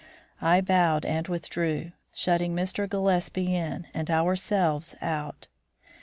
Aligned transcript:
I 0.41 0.61
bowed 0.61 1.05
and 1.05 1.27
withdrew, 1.27 1.91
shutting 2.11 2.55
Mr. 2.55 2.89
Gillespie 2.89 3.55
in 3.55 3.85
and 3.93 4.09
ourselves 4.09 4.95
out. 4.99 5.47